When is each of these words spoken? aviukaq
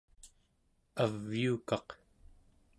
aviukaq 1.03 1.89